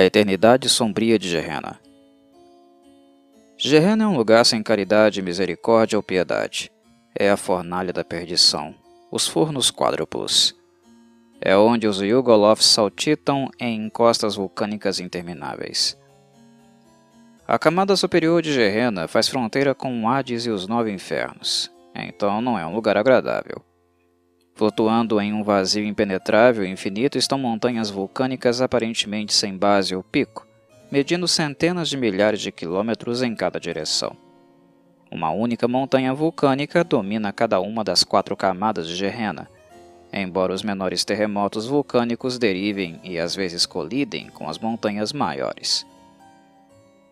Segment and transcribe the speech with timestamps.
[0.00, 1.78] A eternidade sombria de Gerena.
[3.58, 6.72] Gerena é um lugar sem caridade, misericórdia ou piedade.
[7.14, 8.74] É a fornalha da perdição,
[9.12, 10.56] os fornos quádruplos.
[11.38, 15.98] É onde os Yugoloths saltitam em encostas vulcânicas intermináveis.
[17.46, 22.58] A camada superior de Gerena faz fronteira com Hades e os Nove Infernos, então não
[22.58, 23.62] é um lugar agradável.
[24.60, 30.46] Flutuando em um vazio impenetrável e infinito estão montanhas vulcânicas aparentemente sem base ou pico,
[30.92, 34.14] medindo centenas de milhares de quilômetros em cada direção.
[35.10, 39.48] Uma única montanha vulcânica domina cada uma das quatro camadas de Gerena,
[40.12, 45.86] embora os menores terremotos vulcânicos derivem e às vezes colidem com as montanhas maiores.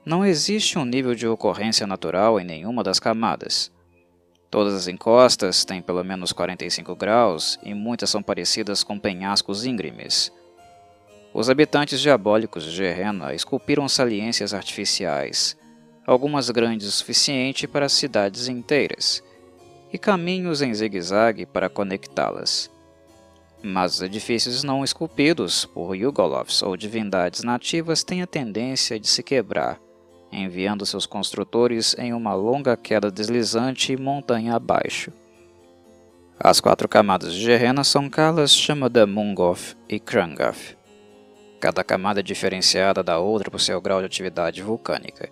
[0.05, 3.73] Não existe um nível de ocorrência natural em nenhuma das camadas,
[4.51, 10.33] Todas as encostas têm pelo menos 45 graus e muitas são parecidas com penhascos íngremes.
[11.35, 15.57] Os habitantes diabólicos de Gerena esculpiram saliências artificiais,
[16.07, 19.23] algumas grandes o suficiente para cidades inteiras,
[19.93, 22.71] e caminhos em zigue-zague para conectá-las.
[23.63, 29.23] Mas os edifícios não esculpidos por Yugoloths ou divindades nativas têm a tendência de se
[29.23, 29.79] quebrar
[30.31, 35.13] enviando seus construtores em uma longa queda deslizante montanha abaixo.
[36.39, 40.77] As quatro camadas de Gerena são calas chamadas Mungoth e Krangath.
[41.61, 45.29] Cada camada é diferenciada da outra por seu grau de atividade vulcânica.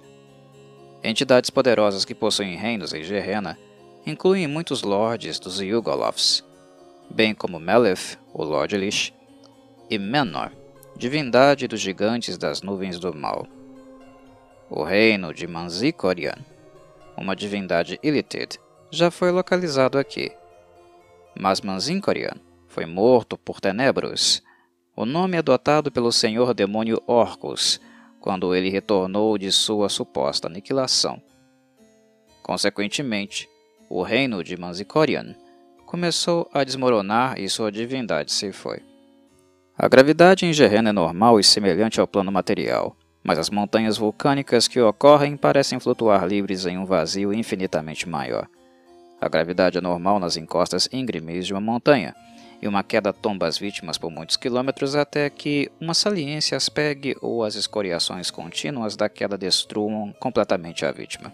[1.05, 3.57] Entidades poderosas que possuem reinos em Gerena
[4.05, 6.45] incluem muitos lords dos Yugoloths,
[7.09, 9.15] bem como Meleth, o Lord Lich,
[9.89, 10.51] e Menor,
[10.97, 13.47] divindade dos gigantes das nuvens do mal
[14.69, 16.37] o reino de Manzikorian,
[17.17, 18.59] uma divindade Illithid,
[18.91, 20.33] já foi localizado aqui.
[21.39, 22.35] Mas Manzinkorian
[22.67, 24.43] foi morto por Tenebros,
[24.95, 27.81] o nome adotado pelo senhor demônio Orcus,
[28.21, 31.23] quando ele retornou de sua suposta aniquilação.
[32.43, 33.49] Consequentemente,
[33.89, 35.37] o reino de Manzikorian
[35.85, 38.81] começou a desmoronar e sua divindade se foi.
[39.79, 44.69] A gravidade em Gerena é normal e semelhante ao plano material, mas as montanhas vulcânicas
[44.69, 48.47] que ocorrem parecem flutuar livres em um vazio infinitamente maior.
[49.21, 52.15] A gravidade é normal nas encostas íngremes de uma montanha,
[52.63, 57.17] e uma queda tomba as vítimas por muitos quilômetros até que uma saliência as pegue
[57.21, 61.33] ou as escoriações contínuas da queda destruam completamente a vítima.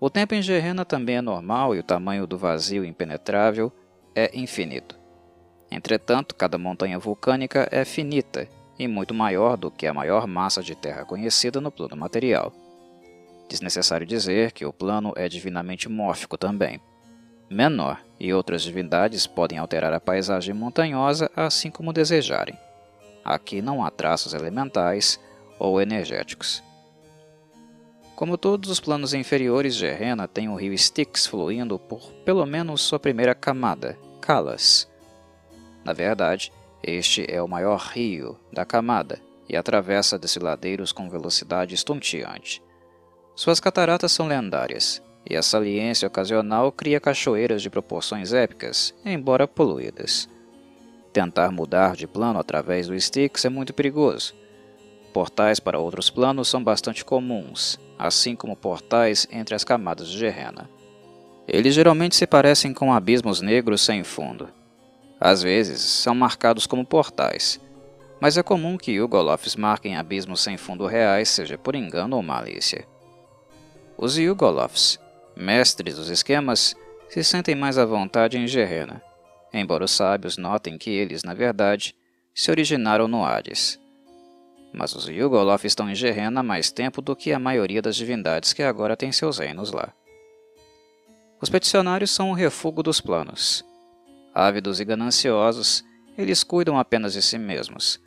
[0.00, 3.70] O tempo em Gerena também é normal e o tamanho do vazio impenetrável
[4.14, 4.98] é infinito.
[5.70, 8.48] Entretanto, cada montanha vulcânica é finita
[8.82, 12.52] e muito maior do que a maior massa de terra conhecida no plano material.
[13.48, 16.80] Desnecessário dizer que o plano é divinamente mórfico também.
[17.50, 22.58] Menor e outras divindades podem alterar a paisagem montanhosa assim como desejarem.
[23.24, 25.20] Aqui não há traços elementais
[25.58, 26.62] ou energéticos.
[28.16, 32.80] Como todos os planos inferiores de Rena, tem o rio Styx fluindo por pelo menos
[32.80, 34.88] sua primeira camada, Kalas.
[35.84, 42.62] Na verdade, este é o maior rio da camada e atravessa desfiladeiros com velocidade estonteante.
[43.36, 50.28] Suas cataratas são lendárias, e a saliência ocasional cria cachoeiras de proporções épicas, embora poluídas.
[51.12, 54.34] Tentar mudar de plano através do Styx é muito perigoso.
[55.12, 60.68] Portais para outros planos são bastante comuns, assim como portais entre as camadas de Gerena.
[61.46, 64.48] Eles geralmente se parecem com abismos negros sem fundo,
[65.24, 67.60] às vezes, são marcados como portais,
[68.20, 72.84] mas é comum que Yugoloths marquem abismos sem fundo reais, seja por engano ou malícia.
[73.96, 74.98] Os Yugoloths,
[75.36, 76.74] mestres dos esquemas,
[77.08, 79.00] se sentem mais à vontade em Gerena,
[79.54, 81.94] embora os sábios notem que eles, na verdade,
[82.34, 83.78] se originaram no Hades.
[84.74, 88.52] Mas os Yugoloths estão em Gerena há mais tempo do que a maioria das divindades
[88.52, 89.92] que agora têm seus reinos lá.
[91.40, 93.64] Os peticionários são o refúgio dos planos,
[94.34, 95.84] Ávidos e gananciosos,
[96.16, 98.00] eles cuidam apenas de si mesmos.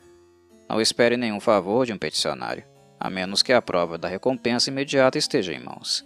[0.68, 2.64] Não espere nenhum favor de um peticionário,
[2.98, 6.04] a menos que a prova da recompensa imediata esteja em mãos.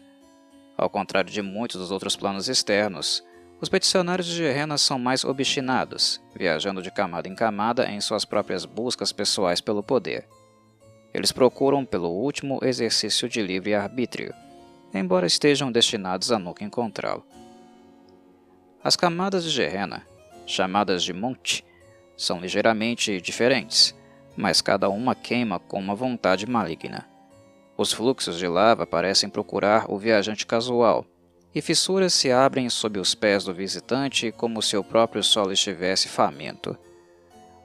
[0.76, 3.25] Ao contrário de muitos dos outros planos externos,
[3.61, 8.64] os peticionários de Gerena são mais obstinados, viajando de camada em camada em suas próprias
[8.64, 10.26] buscas pessoais pelo poder.
[11.12, 14.34] Eles procuram pelo último exercício de livre arbítrio,
[14.94, 17.25] embora estejam destinados a nunca encontrá-lo.
[18.82, 20.06] As camadas de Gerena,
[20.50, 21.64] chamadas de monte,
[22.17, 23.94] são ligeiramente diferentes,
[24.37, 27.08] mas cada uma queima com uma vontade maligna.
[27.76, 31.06] Os fluxos de lava parecem procurar o viajante casual,
[31.55, 36.08] e fissuras se abrem sob os pés do visitante como se o próprio solo estivesse
[36.08, 36.76] faminto.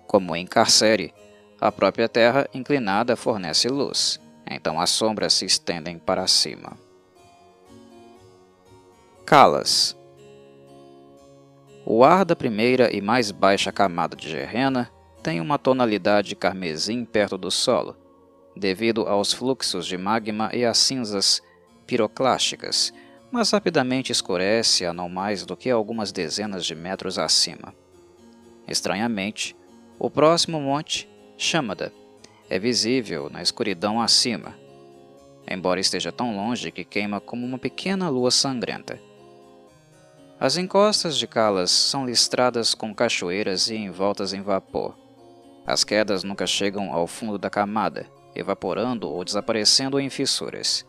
[0.08, 1.14] Como em Carcere,
[1.60, 6.78] a própria Terra inclinada fornece luz, então as sombras se estendem para cima.
[9.26, 9.98] Calas
[11.88, 14.90] O ar da primeira e mais baixa camada de Gerena
[15.22, 17.96] tem uma tonalidade carmesim perto do solo,
[18.58, 21.44] devido aos fluxos de magma e às cinzas
[21.86, 22.92] piroclásticas,
[23.32, 27.72] mas rapidamente escurece a não mais do que algumas dezenas de metros acima.
[28.68, 29.56] Estranhamente,
[30.00, 31.94] o próximo monte, Chamada,
[32.50, 34.56] é visível na escuridão acima,
[35.48, 39.00] embora esteja tão longe que queima como uma pequena lua sangrenta.
[40.38, 44.94] As encostas de Calas são listradas com cachoeiras e envoltas em vapor.
[45.66, 48.06] As quedas nunca chegam ao fundo da camada,
[48.36, 50.86] evaporando ou desaparecendo em fissuras.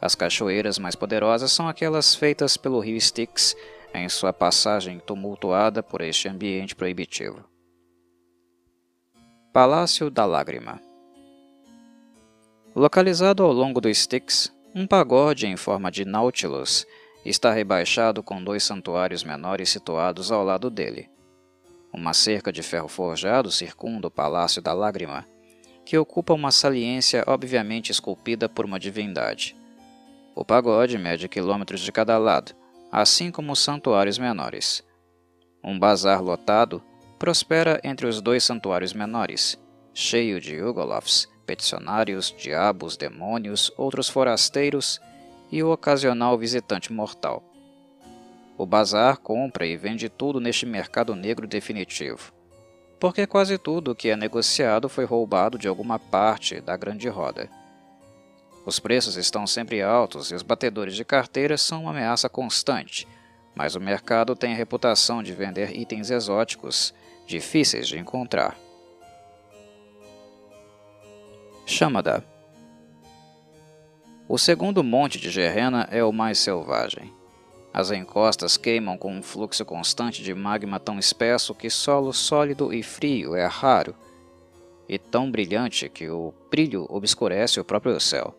[0.00, 3.54] As cachoeiras mais poderosas são aquelas feitas pelo rio Styx
[3.94, 7.44] em sua passagem tumultuada por este ambiente proibitivo.
[9.52, 10.80] Palácio da Lágrima
[12.74, 16.84] Localizado ao longo do Styx, um pagode em forma de Nautilus
[17.24, 21.08] está rebaixado com dois santuários menores situados ao lado dele.
[21.92, 25.26] Uma cerca de ferro forjado circunda o Palácio da Lágrima,
[25.84, 29.56] que ocupa uma saliência obviamente esculpida por uma divindade.
[30.34, 32.54] O pagode mede quilômetros de cada lado,
[32.90, 34.82] assim como os santuários menores.
[35.62, 36.82] Um bazar lotado
[37.18, 39.58] prospera entre os dois santuários menores,
[39.94, 45.00] cheio de Ugolofs, peticionários, diabos, demônios, outros forasteiros
[45.52, 47.44] e o ocasional visitante mortal.
[48.56, 52.32] O bazar compra e vende tudo neste mercado negro definitivo,
[52.98, 57.50] porque quase tudo que é negociado foi roubado de alguma parte da grande roda.
[58.64, 63.06] Os preços estão sempre altos e os batedores de carteira são uma ameaça constante,
[63.54, 66.94] mas o mercado tem a reputação de vender itens exóticos,
[67.26, 68.56] difíceis de encontrar.
[71.66, 72.24] Chamada
[74.28, 77.12] O segundo monte de Gerena é o mais selvagem.
[77.74, 82.82] As encostas queimam com um fluxo constante de magma tão espesso que solo sólido e
[82.82, 83.94] frio é raro,
[84.88, 88.34] e tão brilhante que o brilho obscurece o próprio céu.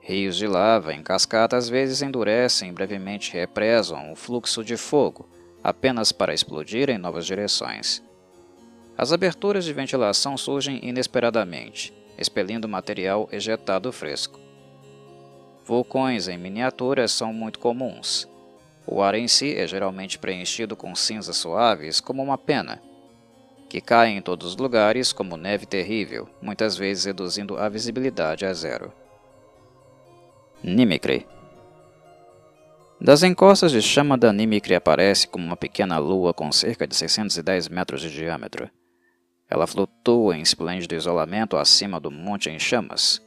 [0.00, 5.28] Rios de lava em cascata às vezes endurecem e brevemente represam o fluxo de fogo,
[5.64, 8.02] apenas para explodir em novas direções.
[8.96, 14.45] As aberturas de ventilação surgem inesperadamente, expelindo material ejetado fresco.
[15.66, 18.28] Vulcões em miniatura são muito comuns.
[18.86, 22.80] O ar em si é geralmente preenchido com cinzas suaves como uma pena,
[23.68, 28.52] que caem em todos os lugares como neve terrível, muitas vezes reduzindo a visibilidade a
[28.52, 28.92] zero.
[30.62, 31.26] Nimicre
[33.00, 37.68] Das encostas de chama da Nimicre aparece como uma pequena lua com cerca de 610
[37.68, 38.70] metros de diâmetro.
[39.50, 43.20] Ela flutua em esplêndido isolamento acima do monte em chamas,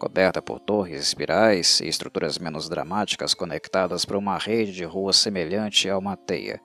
[0.00, 5.90] coberta por torres espirais e estruturas menos dramáticas conectadas por uma rede de ruas semelhante
[5.90, 6.58] a uma teia.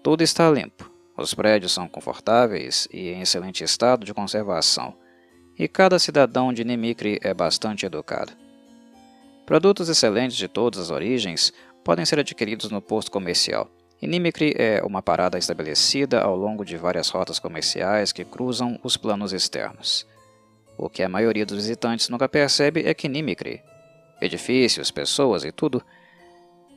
[0.00, 0.88] Tudo está limpo,
[1.18, 4.94] os prédios são confortáveis e em excelente estado de conservação,
[5.58, 8.32] e cada cidadão de Nimicre é bastante educado.
[9.44, 13.68] Produtos excelentes de todas as origens podem ser adquiridos no posto comercial.
[14.00, 14.08] E
[14.56, 20.06] é uma parada estabelecida ao longo de várias rotas comerciais que cruzam os planos externos.
[20.78, 23.62] O que a maioria dos visitantes nunca percebe é que Nimicry,
[24.20, 25.82] edifícios, pessoas e tudo,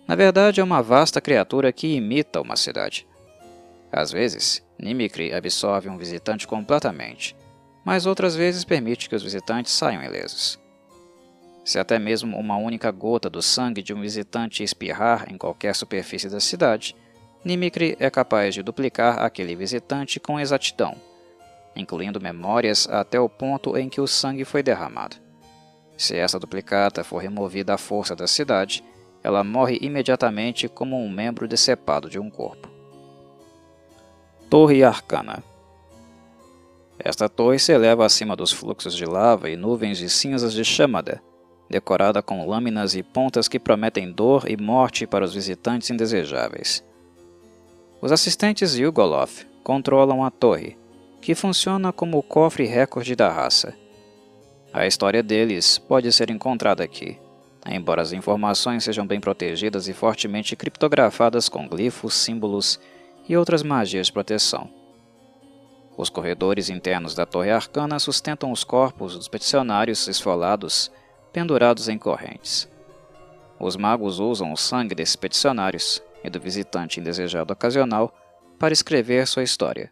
[0.08, 3.08] na verdade é uma vasta criatura que imita uma cidade.
[3.92, 7.36] Às vezes, Nimicry absorve um visitante completamente,
[7.84, 10.60] mas outras vezes permite que os visitantes saiam ilesos.
[11.66, 16.30] Se até mesmo uma única gota do sangue de um visitante espirrar em qualquer superfície
[16.30, 16.96] da cidade,
[17.44, 20.96] Nimicry é capaz de duplicar aquele visitante com exatidão,
[21.80, 25.16] incluindo memórias até o ponto em que o sangue foi derramado.
[25.98, 28.84] Se essa duplicata for removida à força da cidade,
[29.24, 32.70] ela morre imediatamente como um membro decepado de um corpo.
[34.50, 35.44] Torre Arcana
[36.98, 41.22] Esta torre se eleva acima dos fluxos de lava e nuvens de cinzas de chamada,
[41.70, 46.84] decorada com lâminas e pontas que prometem dor e morte para os visitantes indesejáveis.
[48.02, 50.79] Os assistentes Yugoloth controlam a torre,
[51.22, 53.76] que funciona como o cofre recorde da raça.
[54.72, 57.20] A história deles pode ser encontrada aqui,
[57.68, 62.80] embora as informações sejam bem protegidas e fortemente criptografadas com glifos, símbolos
[63.28, 64.70] e outras magias de proteção.
[65.98, 70.90] Os corredores internos da Torre Arcana sustentam os corpos dos peticionários esfolados
[71.34, 72.70] pendurados em correntes.
[73.60, 78.14] Os magos usam o sangue desses peticionários e do visitante indesejado ocasional
[78.58, 79.92] para escrever sua história.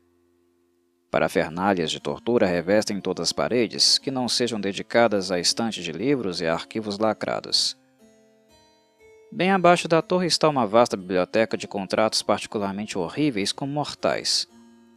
[1.10, 6.42] Parafernalhas de tortura revestem todas as paredes que não sejam dedicadas a estantes de livros
[6.42, 7.78] e arquivos lacrados.
[9.32, 14.48] Bem abaixo da torre está uma vasta biblioteca de contratos particularmente horríveis como mortais,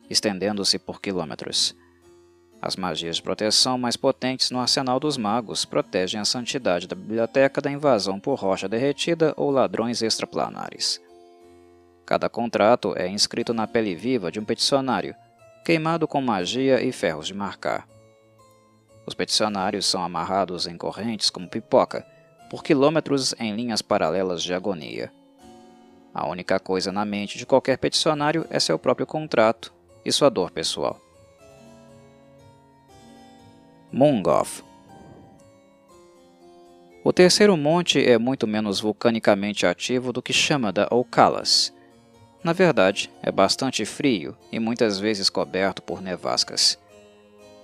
[0.09, 1.77] estendendo-se por quilômetros.
[2.63, 7.61] As magias de proteção mais potentes no arsenal dos magos protegem a santidade da biblioteca
[7.61, 11.01] da invasão por rocha derretida ou ladrões extraplanares.
[12.05, 15.15] Cada contrato é inscrito na pele viva de um peticionário,
[15.65, 17.89] queimado com magia e ferros de marcar.
[19.07, 22.07] Os peticionários são amarrados em correntes como pipoca,
[22.49, 25.13] por quilômetros em linhas paralelas de agonia.
[26.13, 29.73] A única coisa na mente de qualquer peticionário é seu próprio contrato
[30.05, 31.01] e sua dor pessoal.
[33.93, 34.65] Mungoth
[37.05, 41.73] O terceiro monte é muito menos vulcanicamente ativo do que Chamada ou Kalas,
[42.43, 46.79] na verdade, é bastante frio e muitas vezes coberto por nevascas.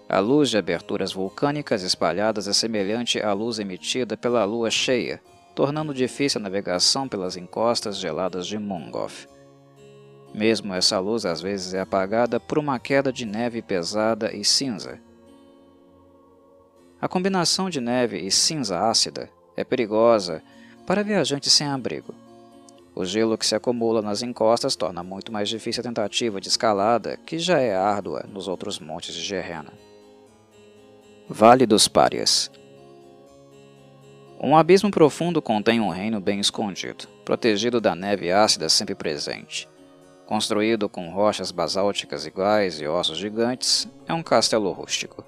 [0.09, 5.21] A luz de aberturas vulcânicas espalhadas é semelhante à luz emitida pela lua cheia,
[5.54, 9.26] tornando difícil a navegação pelas encostas geladas de Mungoth.
[10.35, 15.00] Mesmo essa luz às vezes é apagada por uma queda de neve pesada e cinza.
[17.00, 20.42] A combinação de neve e cinza ácida é perigosa
[20.87, 22.25] para viajantes sem abrigo.
[22.99, 27.19] O gelo que se acumula nas encostas torna muito mais difícil a tentativa de escalada,
[27.26, 29.71] que já é árdua nos outros montes de Gerena.
[31.29, 32.50] Vale dos Párias
[34.41, 39.69] Um abismo profundo contém um reino bem escondido, protegido da neve ácida sempre presente.
[40.25, 45.23] Construído com rochas basálticas iguais e ossos gigantes, é um castelo rústico.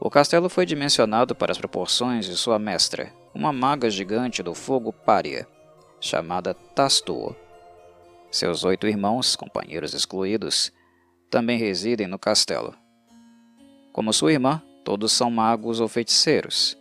[0.00, 4.92] O castelo foi dimensionado para as proporções de sua mestra, uma maga gigante do fogo
[4.92, 5.46] Pária
[6.04, 7.34] chamada Tastua.
[8.30, 10.70] Seus oito irmãos, companheiros excluídos,
[11.30, 12.74] também residem no castelo.
[13.90, 16.76] Como sua irmã, todos são magos ou feiticeiros.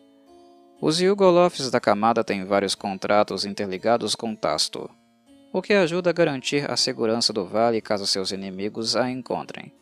[0.82, 4.90] Os Yugolofs da camada têm vários contratos interligados com Tasto,
[5.54, 9.74] o que ajuda a garantir a segurança do vale caso seus inimigos a encontrem.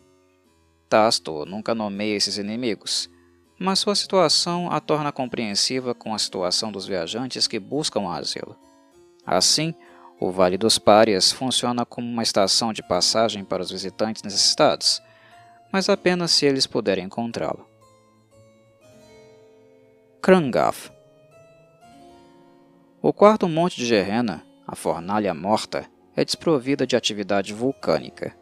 [0.88, 3.10] Tasto nunca nomeia esses inimigos,
[3.58, 8.56] mas sua situação a torna compreensiva com a situação dos viajantes que buscam asilo.
[9.26, 9.74] Assim,
[10.20, 15.02] o Vale dos Párias funciona como uma estação de passagem para os visitantes necessitados,
[15.72, 17.66] mas apenas se eles puderem encontrá-lo.
[20.22, 20.92] Krangaf
[23.02, 28.38] O quarto monte de Gerena, a Fornalha Morta, é desprovida de atividade vulcânica.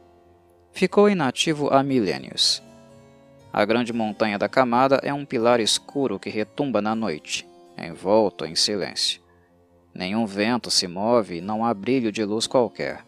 [0.74, 2.62] Ficou inativo há milênios.
[3.54, 8.56] A grande montanha da camada é um pilar escuro que retumba na noite, envolto em
[8.56, 9.22] silêncio.
[10.00, 13.04] Nenhum vento se move e não há brilho de luz qualquer.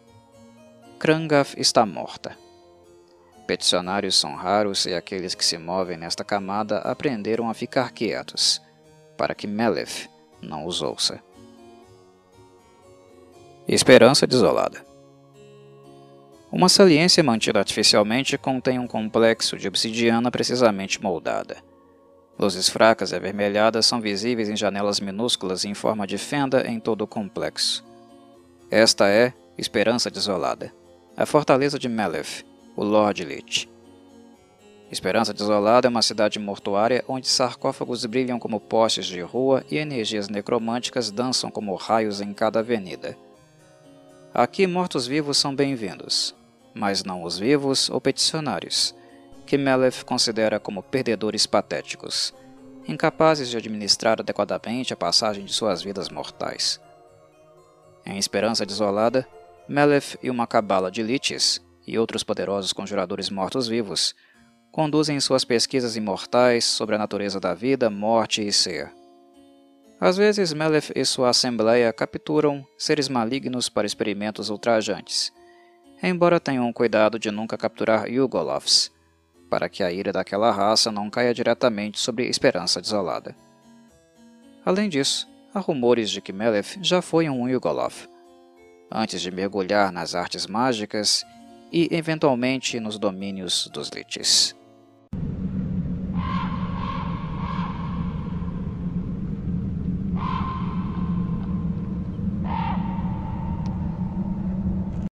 [0.98, 2.36] Krangaf está morta.
[3.46, 8.60] Peticionários são raros e aqueles que se movem nesta camada aprenderam a ficar quietos,
[9.16, 10.06] para que Melef
[10.42, 11.18] não os ouça.
[13.66, 14.84] Esperança desolada.
[16.50, 21.56] Uma saliência mantida artificialmente contém um complexo de obsidiana precisamente moldada.
[22.42, 27.02] Luzes fracas e avermelhadas são visíveis em janelas minúsculas em forma de fenda em todo
[27.02, 27.84] o complexo.
[28.68, 30.74] Esta é Esperança Desolada,
[31.16, 32.42] a fortaleza de Melef,
[32.74, 33.70] o Lord Lich.
[34.90, 40.28] Esperança Desolada é uma cidade mortuária onde sarcófagos brilham como postes de rua e energias
[40.28, 43.16] necromânticas dançam como raios em cada avenida.
[44.34, 46.34] Aqui mortos-vivos são bem-vindos,
[46.74, 49.00] mas não os vivos ou peticionários
[49.52, 52.32] que Melef considera como perdedores patéticos,
[52.88, 56.80] incapazes de administrar adequadamente a passagem de suas vidas mortais.
[58.06, 59.28] Em Esperança Desolada,
[59.68, 64.14] Melef e uma cabala de liches e outros poderosos conjuradores mortos-vivos
[64.70, 68.90] conduzem suas pesquisas imortais sobre a natureza da vida, morte e ser.
[70.00, 75.30] Às vezes, Melef e sua assembleia capturam seres malignos para experimentos ultrajantes,
[76.02, 78.90] embora tenham cuidado de nunca capturar Yugolovs,
[79.52, 83.36] para que a ira daquela raça não caia diretamente sobre Esperança Desolada.
[84.64, 87.92] Além disso, há rumores de que Melef já foi um Yugolov,
[88.90, 91.22] antes de mergulhar nas artes mágicas
[91.70, 94.56] e eventualmente nos domínios dos Liches.